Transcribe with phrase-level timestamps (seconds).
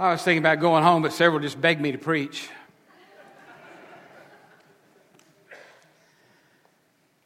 [0.00, 2.48] I was thinking about going home, but several just begged me to preach.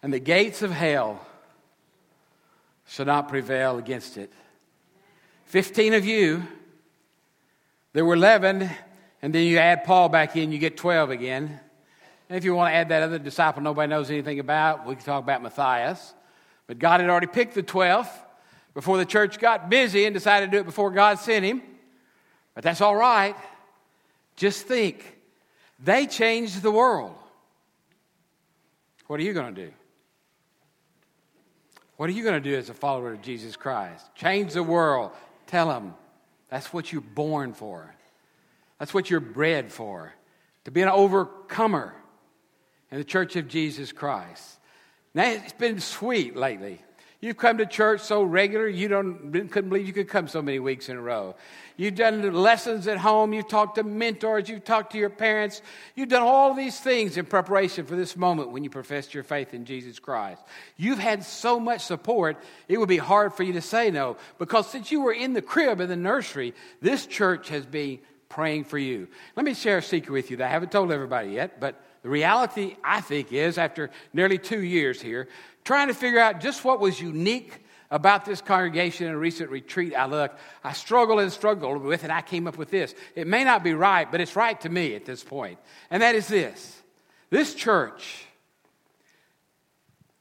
[0.03, 1.25] and the gates of hell
[2.89, 4.33] shall not prevail against it.
[5.45, 6.43] Fifteen of you,
[7.93, 8.69] there were 11,
[9.23, 11.61] and then you add Paul back in, you get 12 again.
[12.29, 15.05] And if you want to add that other disciple nobody knows anything about, we can
[15.05, 16.13] talk about Matthias.
[16.67, 18.11] But God had already picked the 12th
[18.75, 21.63] before the church got busy and decided to do it before God sent him.
[22.55, 23.37] But that's all right.
[24.37, 25.19] Just think
[25.83, 27.15] they changed the world.
[29.07, 29.73] What are you going to do?
[31.97, 34.05] What are you going to do as a follower of Jesus Christ?
[34.15, 35.13] Change the world.
[35.47, 35.95] Tell them
[36.49, 37.95] that's what you're born for.
[38.79, 40.13] That's what you're bred for.
[40.65, 41.95] To be an overcomer
[42.91, 44.59] in the church of Jesus Christ.
[45.15, 46.81] Now, it's been sweet lately.
[47.25, 50.59] You've come to church so regular, you don't, couldn't believe you could come so many
[50.59, 51.37] weeks in a row.
[51.79, 53.33] You've done lessons at home.
[53.33, 54.47] You've talked to mentors.
[54.47, 55.63] You've talked to your parents.
[55.95, 59.55] You've done all these things in preparation for this moment when you professed your faith
[59.55, 60.43] in Jesus Christ.
[60.77, 62.37] You've had so much support,
[62.69, 64.19] it would be hard for you to say no.
[64.37, 66.53] Because since you were in the crib in the nursery,
[66.83, 69.09] this church has been praying for you.
[69.35, 72.11] Let me share a secret with you that I haven't told everybody yet, but the
[72.11, 75.27] reality, I think, is after nearly two years here,
[75.65, 79.95] trying to figure out just what was unique about this congregation in a recent retreat
[79.97, 82.05] I looked, I struggled and struggled with it.
[82.05, 82.95] And I came up with this.
[83.17, 85.59] It may not be right, but it's right to me at this point.
[85.91, 86.83] And that is this
[87.31, 88.27] this church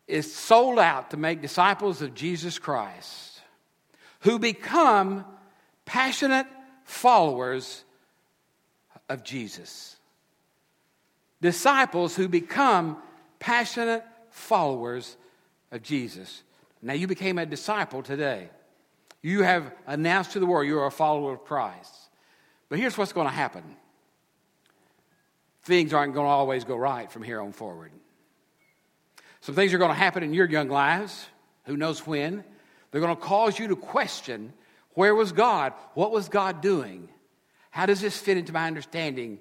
[0.07, 3.41] is sold out to make disciples of Jesus Christ
[4.21, 5.25] who become
[5.83, 6.47] passionate
[6.85, 7.83] followers
[9.09, 9.97] of Jesus.
[11.43, 12.95] Disciples who become
[13.37, 15.17] passionate followers
[15.73, 16.41] of Jesus.
[16.81, 18.47] Now, you became a disciple today.
[19.21, 21.93] You have announced to the world you're a follower of Christ.
[22.69, 23.75] But here's what's going to happen
[25.63, 27.91] things aren't going to always go right from here on forward.
[29.41, 31.27] Some things are going to happen in your young lives,
[31.65, 32.45] who knows when.
[32.91, 34.53] They're going to cause you to question
[34.91, 35.73] where was God?
[35.93, 37.09] What was God doing?
[37.69, 39.39] How does this fit into my understanding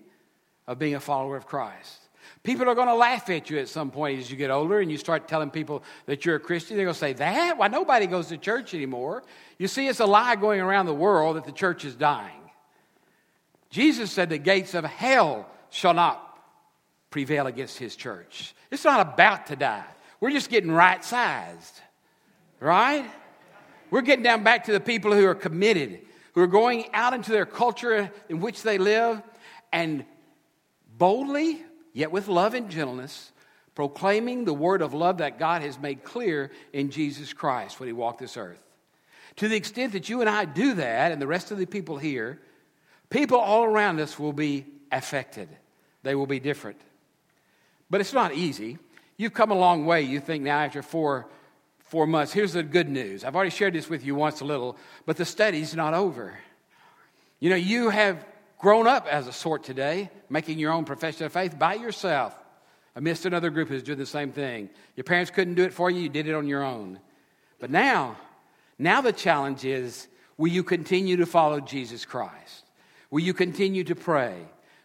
[0.73, 1.99] of being a follower of Christ?
[2.43, 4.91] People are going to laugh at you at some point as you get older and
[4.91, 6.77] you start telling people that you're a Christian.
[6.77, 7.57] They're going to say, That?
[7.57, 9.23] Why nobody goes to church anymore?
[9.59, 12.41] You see, it's a lie going around the world that the church is dying.
[13.71, 16.37] Jesus said the gates of hell shall not
[17.11, 18.55] prevail against his church.
[18.71, 19.85] It's not about to die.
[20.21, 21.81] We're just getting right sized,
[22.61, 23.09] right?
[23.91, 26.01] We're getting down back to the people who are committed,
[26.35, 29.23] who are going out into their culture in which they live
[29.73, 30.05] and
[31.03, 31.61] boldly
[31.93, 33.33] yet with love and gentleness,
[33.75, 37.93] proclaiming the word of love that God has made clear in Jesus Christ when he
[37.93, 38.63] walked this earth.
[39.35, 41.99] To the extent that you and I do that, and the rest of the people
[41.99, 42.41] here,
[43.11, 45.49] people all around us will be affected.
[46.05, 46.81] They will be different.
[47.91, 48.79] But it's not easy.
[49.17, 51.27] You've come a long way, you think, now after four,
[51.81, 52.33] four months.
[52.33, 53.25] Here's the good news.
[53.25, 56.39] I've already shared this with you once a little, but the study's not over.
[57.41, 58.25] You know, you have
[58.63, 62.33] grown up as a sort today, making your own profession of faith by yourself
[62.95, 64.71] amidst another group who's doing the same thing.
[64.95, 67.01] Your parents couldn't do it for you, you did it on your own.
[67.59, 68.17] But now,
[68.79, 70.07] now the challenge is
[70.39, 72.65] will you continue to follow Jesus Christ?
[73.11, 74.37] Will you continue to pray?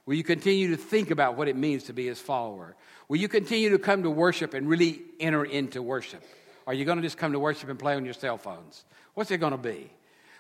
[0.08, 2.76] Will you continue to think about what it means to be his follower?
[3.08, 6.24] Will you continue to come to worship and really enter into worship?
[6.66, 8.86] Are you going to just come to worship and play on your cell phones?
[9.14, 9.92] What's it going to be?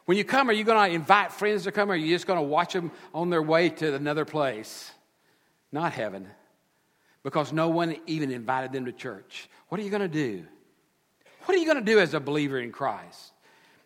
[0.07, 2.25] When you come, are you going to invite friends to come, or are you just
[2.25, 4.89] going to watch them on their way to another place?
[5.73, 6.29] Not heaven,
[7.23, 9.49] because no one even invited them to church.
[9.67, 10.45] What are you going to do?
[11.43, 13.33] What are you going to do as a believer in Christ?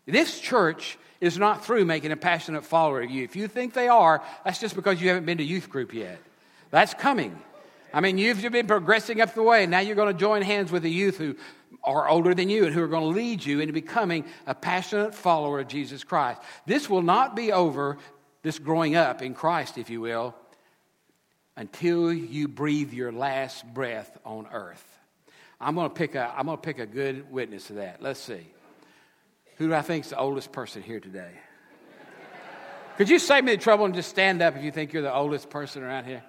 [0.06, 3.24] This church is not through making a passionate follower of you.
[3.24, 6.20] If you think they are, that's just because you haven't been to youth group yet.
[6.70, 7.36] That's coming.
[7.94, 10.84] I mean, you've been progressing up the way, now you're going to join hands with
[10.84, 11.36] the youth who
[11.84, 15.16] are older than you and who are going to lead you into becoming a passionate
[15.16, 16.42] follower of Jesus Christ.
[16.66, 17.98] This will not be over,
[18.44, 20.36] this growing up in Christ, if you will,
[21.58, 24.86] until you breathe your last breath on earth.
[25.60, 28.02] I'm going to pick a, I'm going to pick a good witness to that.
[28.02, 28.48] Let's see.
[29.58, 31.32] Who do I think is the oldest person here today?
[32.98, 35.14] Could you save me the trouble and just stand up if you think you're the
[35.14, 36.24] oldest person around here?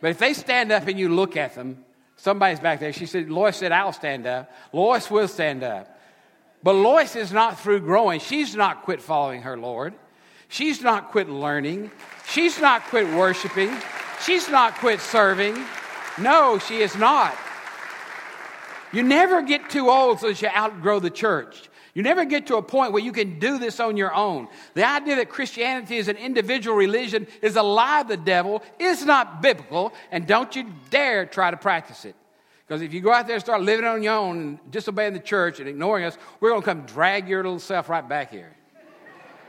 [0.00, 1.84] But if they stand up and you look at them,
[2.18, 2.92] Somebody's back there.
[2.92, 4.50] She said, Lois said, I'll stand up.
[4.72, 5.96] Lois will stand up.
[6.64, 8.18] But Lois is not through growing.
[8.18, 9.94] She's not quit following her Lord.
[10.48, 11.92] She's not quit learning.
[12.28, 13.70] She's not quit worshiping.
[14.24, 15.64] She's not quit serving.
[16.20, 17.36] No, she is not.
[18.92, 21.70] You never get too old so that you outgrow the church.
[21.98, 24.46] You never get to a point where you can do this on your own.
[24.74, 29.02] The idea that Christianity is an individual religion is a lie of the devil, It's
[29.02, 32.14] not biblical, and don't you dare try to practice it.
[32.64, 35.18] Because if you go out there and start living on your own and disobeying the
[35.18, 38.54] church and ignoring us, we're going to come drag your little self right back here.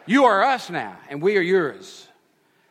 [0.07, 2.07] You are us now, and we are yours.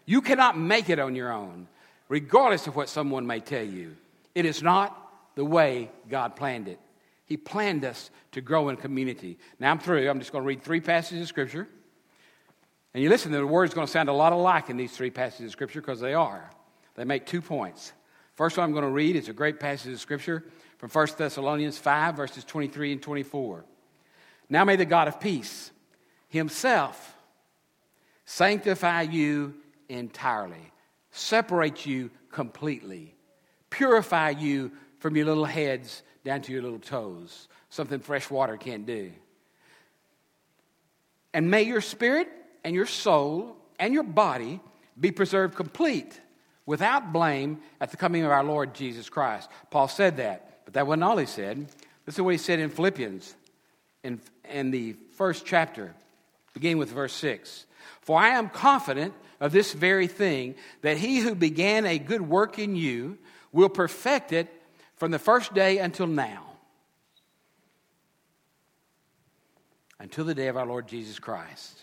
[0.07, 1.69] You cannot make it on your own,
[2.09, 3.95] regardless of what someone may tell you.
[4.35, 5.01] It is not
[5.37, 6.81] the way God planned it.
[7.29, 9.39] He planned us to grow in community.
[9.61, 10.09] Now I'm through.
[10.09, 11.69] I'm just going to read three passages of Scripture.
[12.95, 15.47] And you listen, the word's going to sound a lot alike in these three passages
[15.47, 16.51] of Scripture because they are.
[16.95, 17.93] They make two points.
[18.35, 20.43] First one I'm going to read is a great passage of Scripture
[20.79, 23.67] from 1 Thessalonians 5, verses 23 and 24.
[24.49, 25.71] Now may the God of peace
[26.29, 27.15] himself
[28.25, 29.55] sanctify you
[29.91, 30.73] entirely,
[31.11, 33.15] separate you completely,
[33.69, 38.87] purify you from your little heads down to your little toes, something fresh water can't
[38.87, 39.13] do.
[41.33, 42.29] And may your spirit
[42.65, 44.61] and your soul and your body
[44.99, 46.21] be preserved complete,
[46.67, 49.49] without blame, at the coming of our Lord Jesus Christ.
[49.71, 51.67] Paul said that, but that wasn't all he said.
[52.05, 53.35] This is what he said in Philippians
[54.03, 54.21] in,
[54.51, 55.95] in the first chapter,
[56.55, 57.67] beginning with verse 6.
[58.01, 62.59] For I am confident of this very thing, that he who began a good work
[62.59, 63.19] in you
[63.53, 64.53] will perfect it
[64.99, 66.45] from the first day until now,
[69.99, 71.81] until the day of our Lord Jesus Christ.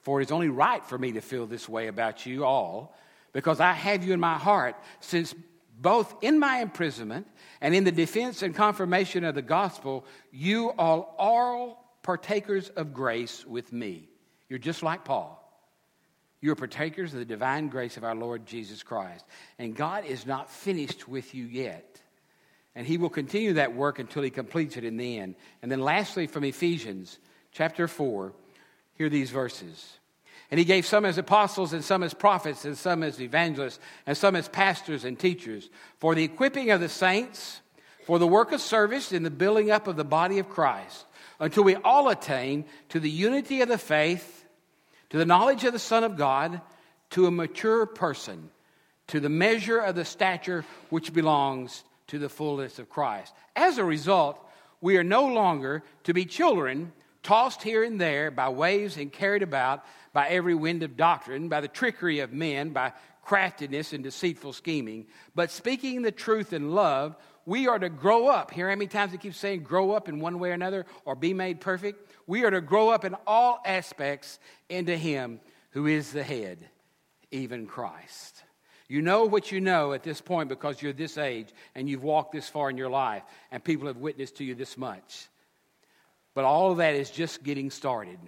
[0.00, 2.96] For it is only right for me to feel this way about you all,
[3.32, 5.34] because I have you in my heart, since
[5.78, 7.26] both in my imprisonment
[7.60, 13.46] and in the defense and confirmation of the gospel, you all are partakers of grace
[13.46, 14.08] with me.
[14.48, 15.39] You're just like Paul.
[16.40, 19.24] You are partakers of the divine grace of our Lord Jesus Christ.
[19.58, 22.00] And God is not finished with you yet.
[22.74, 25.34] And He will continue that work until He completes it in the end.
[25.62, 27.18] And then, lastly, from Ephesians
[27.52, 28.32] chapter 4,
[28.94, 29.98] hear these verses.
[30.50, 34.16] And He gave some as apostles, and some as prophets, and some as evangelists, and
[34.16, 37.60] some as pastors and teachers, for the equipping of the saints,
[38.06, 41.04] for the work of service in the building up of the body of Christ,
[41.38, 44.39] until we all attain to the unity of the faith
[45.10, 46.60] to the knowledge of the Son of God,
[47.10, 48.50] to a mature person,
[49.08, 53.34] to the measure of the stature which belongs to the fullness of Christ.
[53.54, 54.40] As a result,
[54.80, 56.92] we are no longer to be children
[57.22, 61.60] tossed here and there by waves and carried about by every wind of doctrine, by
[61.60, 62.92] the trickery of men, by
[63.22, 67.14] craftiness and deceitful scheming, but speaking the truth in love,
[67.46, 68.50] we are to grow up.
[68.50, 71.14] Hear how many times it keeps saying grow up in one way or another or
[71.14, 72.10] be made perfect?
[72.26, 74.38] We are to grow up in all aspects
[74.68, 75.40] into Him
[75.70, 76.58] who is the head,
[77.30, 78.42] even Christ.
[78.88, 82.32] You know what you know at this point because you're this age and you've walked
[82.32, 83.22] this far in your life
[83.52, 85.28] and people have witnessed to you this much.
[86.34, 88.18] But all of that is just getting started.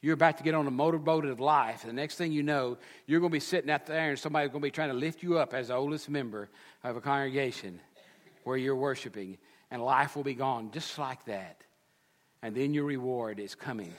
[0.00, 1.82] You're about to get on a motorboat of life.
[1.82, 2.76] And the next thing you know,
[3.06, 5.22] you're going to be sitting out there and somebody's going to be trying to lift
[5.22, 6.48] you up as the oldest member
[6.84, 7.80] of a congregation
[8.44, 9.38] where you're worshiping.
[9.70, 11.64] And life will be gone just like that
[12.44, 13.94] and then your reward is coming.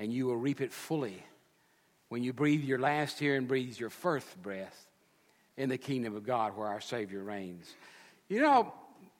[0.00, 1.22] And you will reap it fully
[2.08, 4.88] when you breathe your last here and breathe your first breath
[5.56, 7.72] in the kingdom of God where our Savior reigns.
[8.28, 8.74] You know,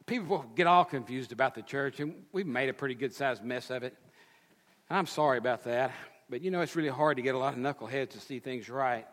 [0.07, 3.71] people get all confused about the church, and we've made a pretty good sized mess
[3.71, 3.95] of it.
[4.89, 5.93] And I'm sorry about that.
[6.29, 8.69] But you know, it's really hard to get a lot of knuckleheads to see things
[8.69, 9.07] right.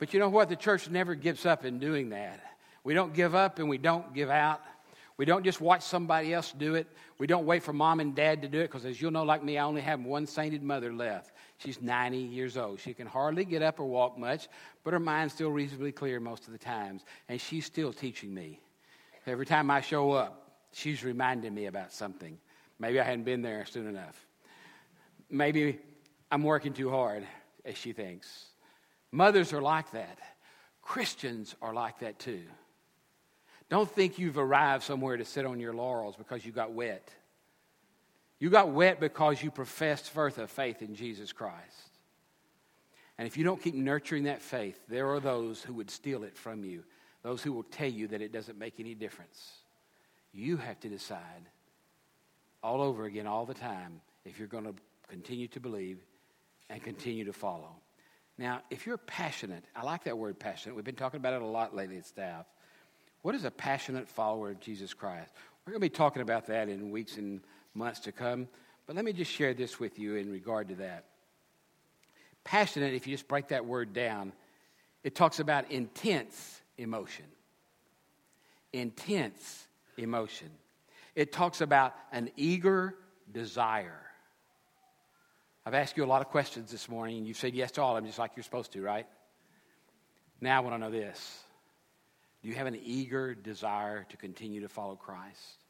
[0.00, 0.48] But you know what?
[0.48, 2.40] The church never gives up in doing that.
[2.84, 4.60] We don't give up and we don't give out.
[5.16, 6.86] We don't just watch somebody else do it.
[7.18, 9.44] We don't wait for mom and dad to do it because, as you'll know, like
[9.44, 11.34] me, I only have one sainted mother left.
[11.58, 12.80] She's 90 years old.
[12.80, 14.48] She can hardly get up or walk much,
[14.82, 18.60] but her mind's still reasonably clear most of the times, and she's still teaching me.
[19.26, 22.38] Every time I show up, she's reminding me about something.
[22.78, 24.26] Maybe I hadn't been there soon enough.
[25.28, 25.80] Maybe
[26.32, 27.26] I'm working too hard,
[27.66, 28.46] as she thinks.
[29.12, 30.18] Mothers are like that.
[30.80, 32.40] Christians are like that too.
[33.70, 37.08] Don't think you've arrived somewhere to sit on your laurels because you got wet.
[38.40, 41.90] You got wet because you professed a faith in Jesus Christ.
[43.16, 46.36] And if you don't keep nurturing that faith, there are those who would steal it
[46.36, 46.82] from you,
[47.22, 49.52] those who will tell you that it doesn't make any difference.
[50.32, 51.48] You have to decide
[52.62, 54.74] all over again, all the time, if you're going to
[55.08, 55.98] continue to believe
[56.70, 57.76] and continue to follow.
[58.38, 60.74] Now, if you're passionate, I like that word passionate.
[60.74, 62.46] We've been talking about it a lot lately at staff.
[63.22, 65.30] What is a passionate follower of Jesus Christ?
[65.64, 67.40] We're going to be talking about that in weeks and
[67.74, 68.48] months to come,
[68.86, 71.04] but let me just share this with you in regard to that.
[72.44, 74.32] Passionate, if you just break that word down,
[75.04, 77.26] it talks about intense emotion.
[78.72, 79.66] Intense
[79.98, 80.48] emotion.
[81.14, 82.94] It talks about an eager,
[83.30, 84.00] desire?
[85.66, 87.96] I've asked you a lot of questions this morning, and you've said yes to all
[87.96, 89.06] of them, just like you're supposed to, right?
[90.40, 91.42] Now I want to know this
[92.42, 95.64] Do you have an eager desire to continue to follow Christ?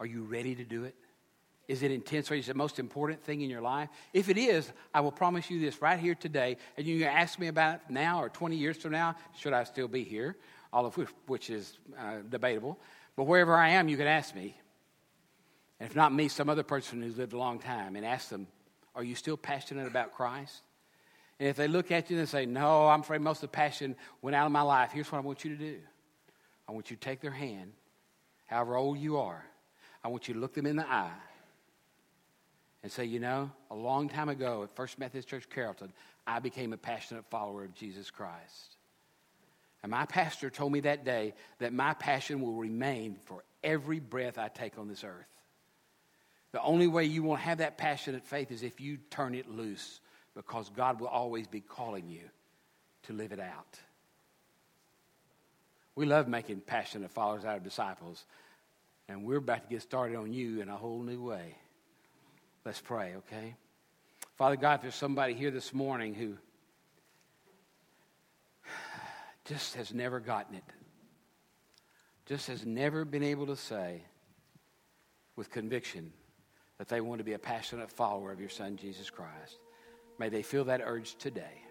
[0.00, 0.94] Are you ready to do it?
[1.68, 2.30] Is it intense?
[2.30, 3.88] Or Is it the most important thing in your life?
[4.12, 7.38] If it is, I will promise you this right here today, and you can ask
[7.38, 10.36] me about it now or 20 years from now, should I still be here,
[10.72, 12.78] all of which, which is uh, debatable.
[13.16, 14.54] But wherever I am, you can ask me.
[15.80, 18.46] And if not me, some other person who's lived a long time, and ask them,
[18.94, 20.62] Are you still passionate about Christ?
[21.38, 23.96] And if they look at you and say, No, I'm afraid most of the passion
[24.22, 25.78] went out of my life, here's what I want you to do
[26.68, 27.72] I want you to take their hand,
[28.46, 29.44] however old you are,
[30.02, 31.10] I want you to look them in the eye
[32.82, 35.92] and say, you know, a long time ago at First Methodist Church Carrollton,
[36.26, 38.76] I became a passionate follower of Jesus Christ.
[39.82, 44.38] And my pastor told me that day that my passion will remain for every breath
[44.38, 45.26] I take on this earth.
[46.52, 50.00] The only way you won't have that passionate faith is if you turn it loose
[50.36, 52.20] because God will always be calling you
[53.04, 53.80] to live it out.
[55.96, 58.22] We love making passionate followers out of disciples,
[59.08, 61.56] and we're about to get started on you in a whole new way.
[62.66, 63.54] Let's pray, okay?
[64.36, 66.36] Father God, if there's somebody here this morning who
[69.46, 70.64] just has never gotten it,
[72.26, 74.02] just has never been able to say
[75.34, 76.12] with conviction
[76.76, 79.56] that they want to be a passionate follower of your Son, Jesus Christ,
[80.18, 81.62] may they feel that urge today.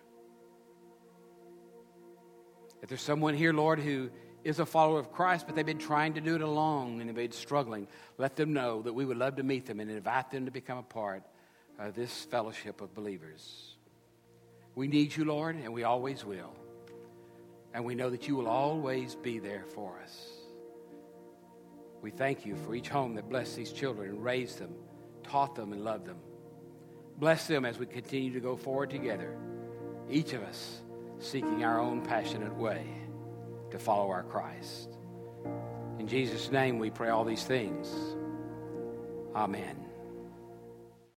[2.81, 4.09] If there's someone here, Lord, who
[4.43, 7.15] is a follower of Christ, but they've been trying to do it alone and they've
[7.15, 7.87] been struggling,
[8.17, 10.77] let them know that we would love to meet them and invite them to become
[10.77, 11.23] a part
[11.79, 13.75] of this fellowship of believers.
[14.75, 16.53] We need you, Lord, and we always will.
[17.73, 20.29] And we know that you will always be there for us.
[22.01, 24.75] We thank you for each home that blessed these children and raised them,
[25.23, 26.17] taught them, and loved them.
[27.17, 29.37] Bless them as we continue to go forward together,
[30.09, 30.81] each of us
[31.19, 32.85] seeking our own passionate way
[33.71, 34.89] to follow our Christ.
[35.99, 37.87] In Jesus' name, we pray all these things.
[39.33, 39.84] Amen.